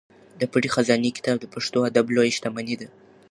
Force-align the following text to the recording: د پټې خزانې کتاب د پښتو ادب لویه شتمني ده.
د 0.39 0.41
پټې 0.51 0.69
خزانې 0.75 1.11
کتاب 1.17 1.37
د 1.41 1.45
پښتو 1.53 1.79
ادب 1.89 2.05
لویه 2.15 2.33
شتمني 2.37 2.75
ده. 2.81 2.87